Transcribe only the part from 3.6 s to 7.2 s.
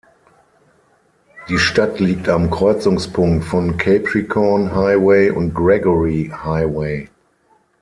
Capricorn Highway und Gregory Highway.